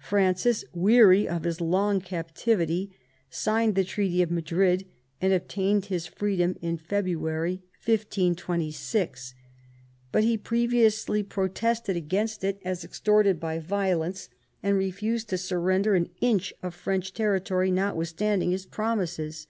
Francis, 0.00 0.64
weary 0.74 1.28
of 1.28 1.44
his 1.44 1.60
long 1.60 2.00
captivity, 2.00 2.90
signed 3.30 3.76
the 3.76 3.84
treaty 3.84 4.20
of 4.20 4.28
Madrid, 4.28 4.84
and 5.20 5.32
obtained 5.32 5.84
his 5.84 6.08
freedom 6.08 6.56
in 6.60 6.76
February 6.76 7.62
1526. 7.84 9.34
But 10.10 10.24
he 10.24 10.36
previously 10.36 11.22
protested 11.22 11.94
against 11.96 12.42
it 12.42 12.60
as 12.64 12.82
extorted 12.84 13.38
by 13.38 13.60
violence, 13.60 14.28
and 14.60 14.76
refused 14.76 15.28
to 15.28 15.38
surrender 15.38 15.94
an 15.94 16.08
inch 16.20 16.52
of 16.64 16.74
French 16.74 17.14
territory 17.14 17.70
notwithstanding 17.70 18.50
his 18.50 18.66
promises. 18.66 19.46